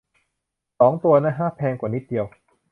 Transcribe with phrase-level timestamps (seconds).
[0.79, 2.25] สองตัว นะฮะ แพงกว่านิดเดียว